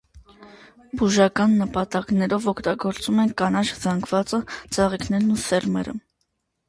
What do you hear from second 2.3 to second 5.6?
օգտագործում են կանաչ զանգվածը, ծաղիկներն ու